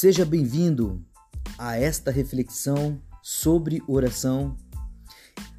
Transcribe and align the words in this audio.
Seja 0.00 0.24
bem-vindo 0.24 1.04
a 1.58 1.76
esta 1.76 2.12
reflexão 2.12 3.02
sobre 3.20 3.82
oração. 3.88 4.56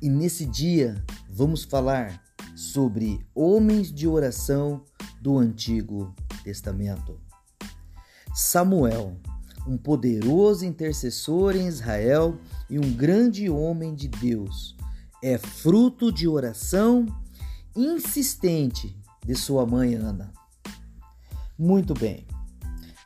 E 0.02 0.08
nesse 0.10 0.46
dia 0.46 1.04
vamos 1.30 1.66
falar 1.66 2.24
sobre 2.56 3.20
homens 3.36 3.92
de 3.92 4.08
oração 4.08 4.86
do 5.20 5.38
Antigo 5.38 6.16
Testamento. 6.42 7.20
Samuel, 8.34 9.18
um 9.68 9.78
poderoso 9.78 10.66
intercessor 10.66 11.58
em 11.58 11.68
Israel 11.68 12.40
e 12.70 12.80
um 12.80 12.94
grande 12.94 13.50
homem 13.50 13.94
de 13.94 14.08
Deus, 14.08 14.74
é 15.22 15.38
fruto 15.38 16.14
de 16.14 16.30
oração 16.30 17.06
insistente 17.76 18.98
de 19.22 19.36
sua 19.36 19.66
mãe 19.66 19.96
Ana. 19.96 20.32
Muito 21.58 21.94
bem. 21.94 22.26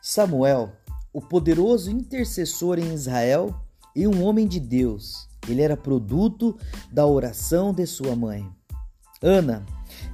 Samuel, 0.00 0.72
o 1.14 1.20
poderoso 1.22 1.92
intercessor 1.92 2.76
em 2.76 2.92
Israel 2.92 3.54
e 3.94 4.04
um 4.04 4.24
homem 4.24 4.48
de 4.48 4.58
Deus, 4.58 5.28
ele 5.48 5.62
era 5.62 5.76
produto 5.76 6.58
da 6.90 7.06
oração 7.06 7.72
de 7.72 7.86
sua 7.86 8.16
mãe. 8.16 8.44
Ana 9.22 9.64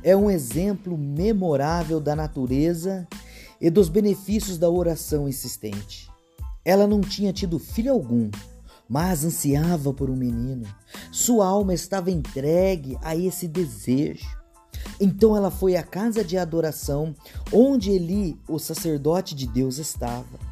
é 0.03 0.15
um 0.15 0.31
exemplo 0.31 0.99
memorável 0.99 2.01
da 2.01 2.15
natureza 2.15 3.09
e 3.59 3.71
dos 3.71 3.89
benefícios 3.89 4.59
da 4.59 4.69
oração 4.69 5.27
insistente. 5.27 6.11
Ela 6.63 6.87
não 6.87 7.01
tinha 7.01 7.33
tido 7.33 7.59
filho 7.59 7.93
algum, 7.93 8.31
mas 8.87 9.25
ansiava 9.25 9.95
por 9.95 10.11
um 10.11 10.17
menino. 10.17 10.67
Sua 11.11 11.47
alma 11.47 11.73
estava 11.73 12.11
entregue 12.11 12.99
a 13.01 13.17
esse 13.17 13.49
desejo. 13.49 14.29
Então 15.01 15.35
ela 15.35 15.51
foi 15.51 15.77
à 15.77 15.83
casa 15.83 16.23
de 16.23 16.37
adoração, 16.37 17.15
onde 17.51 17.91
Eli, 17.91 18.39
o 18.47 18.59
sacerdote 18.59 19.35
de 19.35 19.47
Deus, 19.47 19.79
estava, 19.79 20.50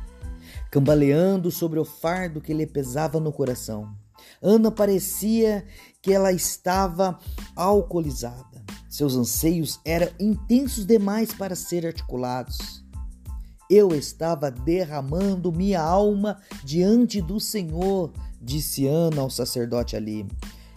cambaleando 0.70 1.50
sobre 1.50 1.78
o 1.78 1.84
fardo 1.84 2.40
que 2.40 2.52
lhe 2.52 2.66
pesava 2.66 3.18
no 3.18 3.32
coração. 3.32 3.94
Ana 4.42 4.70
parecia 4.70 5.64
que 6.02 6.12
ela 6.12 6.32
estava 6.32 7.18
alcoolizada. 7.56 8.64
Seus 8.88 9.14
anseios 9.14 9.80
eram 9.84 10.08
intensos 10.18 10.84
demais 10.84 11.32
para 11.32 11.54
ser 11.54 11.86
articulados. 11.86 12.84
Eu 13.70 13.94
estava 13.94 14.50
derramando 14.50 15.52
minha 15.52 15.80
alma 15.80 16.40
diante 16.64 17.20
do 17.20 17.38
Senhor, 17.38 18.12
disse 18.40 18.86
Ana 18.86 19.20
ao 19.20 19.30
sacerdote 19.30 19.94
ali. 19.94 20.26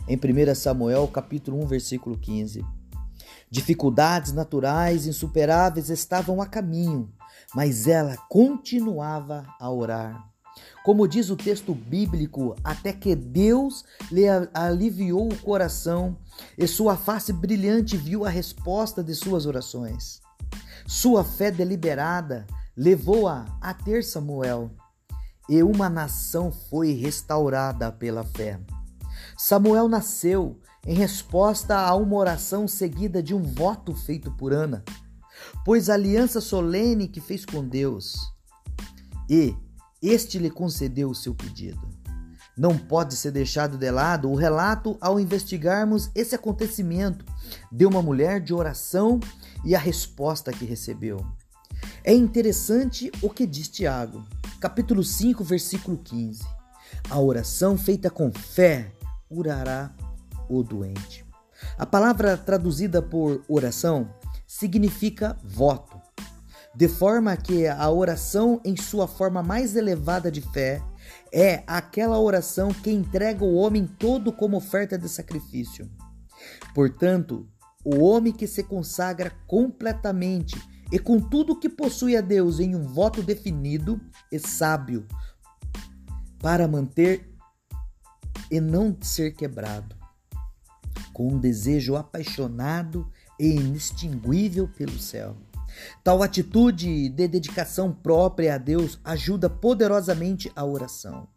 Em 0.08 0.18
1 0.18 0.56
Samuel, 0.56 1.08
capítulo 1.08 1.64
1, 1.64 1.68
versículo 1.68 2.18
15. 2.18 2.66
Dificuldades 3.52 4.32
naturais 4.32 5.06
insuperáveis 5.06 5.90
estavam 5.90 6.42
a 6.42 6.46
caminho, 6.46 7.12
mas 7.54 7.86
ela 7.86 8.16
continuava 8.30 9.46
a 9.60 9.70
orar. 9.70 10.26
Como 10.86 11.06
diz 11.06 11.30
o 11.30 11.36
texto 11.36 11.76
bíblico, 11.76 12.56
até 12.64 12.94
que 12.94 13.14
Deus 13.14 13.84
lhe 14.10 14.24
aliviou 14.54 15.28
o 15.28 15.38
coração 15.40 16.18
e 16.58 16.66
sua 16.66 16.96
face 16.96 17.34
brilhante 17.34 17.98
viu 17.98 18.26
a 18.26 18.30
resposta 18.30 19.04
de 19.04 19.14
suas 19.14 19.46
orações. 19.46 20.22
Sua 20.88 21.22
fé 21.22 21.52
deliberada 21.52 22.48
levou-a 22.76 23.46
a 23.60 23.74
ter 23.74 24.02
Samuel, 24.02 24.72
e 25.50 25.62
uma 25.62 25.90
nação 25.90 26.54
foi 26.70 26.94
restaurada 26.94 27.92
pela 27.92 28.24
fé. 28.24 28.62
Samuel 29.38 29.90
nasceu 29.90 30.58
em 30.86 30.96
resposta 30.96 31.78
a 31.78 31.96
uma 31.96 32.16
oração 32.16 32.68
seguida 32.68 33.22
de 33.22 33.34
um 33.34 33.42
voto 33.42 33.94
feito 33.96 34.32
por 34.32 34.54
Ana, 34.54 34.84
pois 35.64 35.90
a 35.90 35.94
aliança 35.94 36.42
solene 36.42 37.08
que 37.08 37.22
fez 37.22 37.46
com 37.46 37.68
Deus, 37.68 38.16
e 39.30 39.56
este 40.02 40.40
lhe 40.40 40.50
concedeu 40.50 41.10
o 41.10 41.16
seu 41.16 41.36
pedido. 41.36 41.90
Não 42.58 42.78
pode 42.78 43.16
ser 43.16 43.32
deixado 43.32 43.78
de 43.78 43.90
lado 43.90 44.30
o 44.30 44.36
relato 44.36 44.98
ao 45.00 45.20
investigarmos 45.20 46.10
esse 46.14 46.36
acontecimento 46.36 47.24
de 47.72 47.86
uma 47.86 48.02
mulher 48.02 48.42
de 48.42 48.54
oração 48.54 49.20
e 49.64 49.76
a 49.76 49.80
resposta 49.80 50.52
que 50.52 50.66
recebeu. 50.66 51.26
É 52.04 52.14
interessante 52.14 53.12
o 53.22 53.30
que 53.30 53.48
diz 53.48 53.70
Tiago, 53.70 54.24
capítulo 54.60 55.04
5, 55.04 55.44
versículo 55.44 55.98
15. 55.98 56.44
A 57.10 57.20
oração 57.20 57.78
feita 57.78 58.10
com 58.10 58.32
fé 58.32 58.92
curará 59.30 59.96
o 60.58 60.64
doente. 60.64 61.26
A 61.78 61.86
palavra 61.86 62.38
traduzida 62.38 63.02
por 63.02 63.44
oração 63.48 64.14
significa 64.48 65.38
voto, 65.44 66.00
de 66.76 66.88
forma 66.88 67.36
que 67.38 67.68
a 67.68 67.90
oração, 67.90 68.62
em 68.64 68.76
sua 68.76 69.08
forma 69.08 69.44
mais 69.44 69.76
elevada 69.76 70.32
de 70.32 70.42
fé, 70.42 70.82
é 71.34 71.64
aquela 71.68 72.20
oração 72.20 72.70
que 72.70 72.92
entrega 72.92 73.44
o 73.44 73.56
homem 73.56 73.86
todo 73.86 74.32
como 74.32 74.58
oferta 74.58 74.98
de 74.98 75.08
sacrifício. 75.08 75.90
Portanto, 76.74 77.48
o 77.84 78.04
homem 78.04 78.34
que 78.34 78.48
se 78.48 78.64
consagra 78.64 79.32
completamente 79.48 80.60
e 80.92 81.00
com 81.00 81.20
tudo 81.20 81.60
que 81.60 81.70
possui 81.70 82.18
a 82.18 82.22
Deus 82.22 82.60
em 82.60 82.76
um 82.76 82.84
voto 82.84 83.24
definido 83.24 84.00
e 84.32 84.40
sábio 84.40 85.06
para 86.40 86.68
manter 86.68 87.32
e 88.50 88.60
não 88.60 88.98
ser 89.02 89.32
quebrado, 89.32 89.96
com 91.14 91.28
um 91.28 91.40
desejo 91.40 91.96
apaixonado 91.96 93.10
e 93.40 93.52
inextinguível 93.52 94.68
pelo 94.68 94.98
céu. 95.00 95.36
Tal 96.04 96.22
atitude 96.22 97.10
de 97.10 97.28
dedicação 97.28 97.92
própria 97.92 98.56
a 98.56 98.58
Deus 98.58 99.00
ajuda 99.04 99.50
poderosamente 99.50 100.52
a 100.56 100.66
oração. 100.66 101.28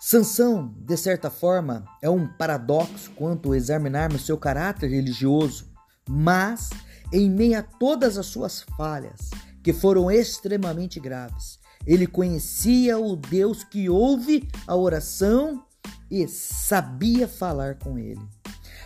Sansão, 0.00 0.74
de 0.78 0.96
certa 0.96 1.30
forma, 1.30 1.84
é 2.00 2.08
um 2.08 2.26
paradoxo 2.26 3.10
quanto 3.10 3.54
examinarmos 3.54 4.24
seu 4.24 4.38
caráter 4.38 4.88
religioso, 4.90 5.70
mas 6.08 6.70
em 7.12 7.28
meio 7.28 7.58
a 7.58 7.62
todas 7.62 8.16
as 8.16 8.26
suas 8.26 8.62
falhas, 8.76 9.30
que 9.62 9.74
foram 9.74 10.10
extremamente 10.10 10.98
graves. 10.98 11.58
Ele 11.86 12.06
conhecia 12.06 12.98
o 12.98 13.14
Deus 13.14 13.62
que 13.62 13.90
ouve 13.90 14.48
a 14.66 14.74
oração 14.74 15.62
e 16.10 16.26
sabia 16.26 17.28
falar 17.28 17.78
com 17.78 17.98
ele. 17.98 18.20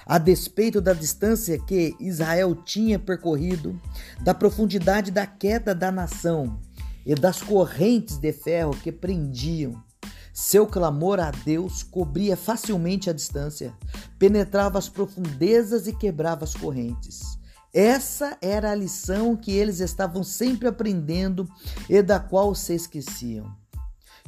A 0.06 0.18
despeito 0.18 0.80
da 0.80 0.92
distância 0.92 1.58
que 1.58 1.96
Israel 1.98 2.54
tinha 2.54 2.98
percorrido, 2.98 3.80
da 4.20 4.34
profundidade 4.34 5.10
da 5.10 5.26
queda 5.26 5.74
da 5.74 5.90
nação 5.90 6.60
e 7.06 7.14
das 7.14 7.40
correntes 7.40 8.18
de 8.18 8.32
ferro 8.32 8.76
que 8.76 8.92
prendiam, 8.92 9.82
seu 10.32 10.66
clamor 10.66 11.20
a 11.20 11.30
Deus 11.30 11.82
cobria 11.82 12.36
facilmente 12.36 13.08
a 13.08 13.12
distância, 13.12 13.72
penetrava 14.18 14.78
as 14.78 14.88
profundezas 14.88 15.86
e 15.86 15.92
quebrava 15.92 16.44
as 16.44 16.54
correntes. 16.54 17.38
Essa 17.72 18.36
era 18.42 18.72
a 18.72 18.74
lição 18.74 19.36
que 19.36 19.52
eles 19.52 19.80
estavam 19.80 20.22
sempre 20.22 20.68
aprendendo 20.68 21.48
e 21.88 22.02
da 22.02 22.20
qual 22.20 22.54
se 22.54 22.74
esqueciam. 22.74 23.46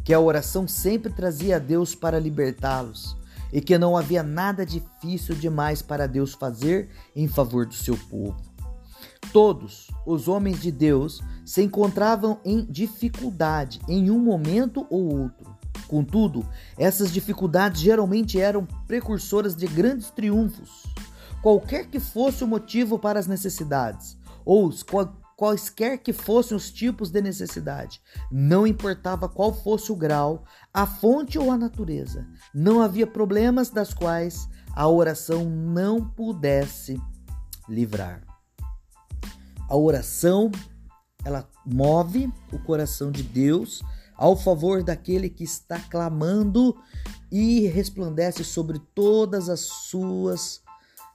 Que 0.04 0.14
a 0.14 0.20
oração 0.20 0.66
sempre 0.66 1.12
trazia 1.12 1.56
a 1.56 1.58
Deus 1.58 1.94
para 1.94 2.18
libertá-los 2.18 3.16
e 3.52 3.60
que 3.60 3.78
não 3.78 3.96
havia 3.96 4.22
nada 4.22 4.64
difícil 4.64 5.34
demais 5.34 5.82
para 5.82 6.06
Deus 6.06 6.34
fazer 6.34 6.88
em 7.14 7.28
favor 7.28 7.66
do 7.66 7.74
seu 7.74 7.96
povo. 7.96 8.36
Todos 9.32 9.88
os 10.06 10.28
homens 10.28 10.60
de 10.60 10.70
Deus 10.70 11.22
se 11.44 11.62
encontravam 11.62 12.38
em 12.44 12.64
dificuldade 12.64 13.80
em 13.88 14.10
um 14.10 14.18
momento 14.18 14.86
ou 14.88 15.20
outro. 15.20 15.56
Contudo, 15.88 16.44
essas 16.78 17.12
dificuldades 17.12 17.80
geralmente 17.80 18.40
eram 18.40 18.66
precursoras 18.86 19.54
de 19.54 19.66
grandes 19.66 20.10
triunfos 20.10 20.96
qualquer 21.46 21.86
que 21.86 22.00
fosse 22.00 22.42
o 22.42 22.46
motivo 22.48 22.98
para 22.98 23.20
as 23.20 23.28
necessidades, 23.28 24.18
ou 24.44 24.72
quaisquer 25.36 25.98
que 25.98 26.12
fossem 26.12 26.56
os 26.56 26.72
tipos 26.72 27.10
de 27.10 27.20
necessidade, 27.20 28.00
não 28.32 28.66
importava 28.66 29.28
qual 29.28 29.52
fosse 29.52 29.92
o 29.92 29.96
grau, 29.96 30.44
a 30.72 30.86
fonte 30.86 31.38
ou 31.38 31.50
a 31.50 31.58
natureza, 31.58 32.26
não 32.54 32.80
havia 32.80 33.06
problemas 33.06 33.68
das 33.68 33.92
quais 33.92 34.48
a 34.74 34.88
oração 34.88 35.44
não 35.44 36.02
pudesse 36.08 37.00
livrar. 37.68 38.22
A 39.68 39.76
oração, 39.76 40.50
ela 41.24 41.48
move 41.64 42.32
o 42.52 42.58
coração 42.60 43.10
de 43.10 43.22
Deus 43.22 43.82
ao 44.16 44.36
favor 44.36 44.82
daquele 44.82 45.28
que 45.28 45.44
está 45.44 45.78
clamando 45.78 46.74
e 47.30 47.66
resplandece 47.66 48.42
sobre 48.44 48.78
todas 48.94 49.48
as 49.48 49.60
suas 49.60 50.62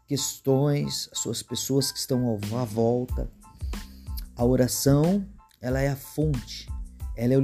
questões, 0.07 1.09
as 1.11 1.19
suas 1.19 1.41
pessoas 1.41 1.91
que 1.91 1.97
estão 1.97 2.37
à 2.59 2.65
volta. 2.65 3.31
A 4.41 4.43
oração, 4.43 5.23
ela 5.61 5.81
é 5.81 5.89
a 5.89 5.95
fonte, 5.95 6.67
ela 7.15 7.35
é, 7.35 7.37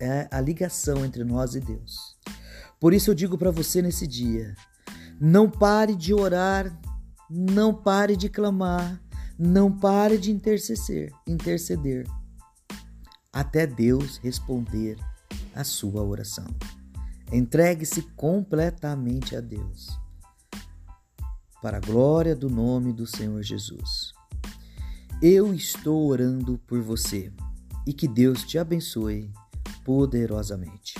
é 0.00 0.28
a 0.28 0.40
ligação 0.40 1.04
entre 1.04 1.22
nós 1.22 1.54
e 1.54 1.60
Deus. 1.60 2.18
Por 2.80 2.92
isso 2.92 3.12
eu 3.12 3.14
digo 3.14 3.38
para 3.38 3.52
você 3.52 3.80
nesse 3.80 4.08
dia: 4.08 4.56
não 5.20 5.48
pare 5.48 5.94
de 5.94 6.12
orar, 6.12 6.76
não 7.30 7.72
pare 7.72 8.16
de 8.16 8.28
clamar, 8.28 9.00
não 9.38 9.70
pare 9.70 10.18
de 10.18 10.32
interceder, 10.32 11.12
interceder. 11.28 12.08
até 13.32 13.64
Deus 13.64 14.16
responder 14.16 14.98
a 15.54 15.62
sua 15.62 16.02
oração. 16.02 16.48
Entregue-se 17.30 18.02
completamente 18.16 19.36
a 19.36 19.40
Deus, 19.40 19.96
para 21.62 21.76
a 21.76 21.80
glória 21.80 22.34
do 22.34 22.50
nome 22.50 22.92
do 22.92 23.06
Senhor 23.06 23.40
Jesus. 23.44 24.11
Eu 25.24 25.54
estou 25.54 26.08
orando 26.08 26.58
por 26.66 26.82
você 26.82 27.32
e 27.86 27.92
que 27.92 28.08
Deus 28.08 28.42
te 28.42 28.58
abençoe 28.58 29.30
poderosamente. 29.84 30.94